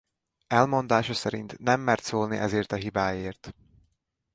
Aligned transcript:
Elmondása 0.47 1.13
szerint 1.13 1.57
nem 1.59 1.79
mert 1.81 2.03
szólni 2.03 2.37
ezért 2.37 2.71
a 2.71 2.75
hibáért. 2.75 3.53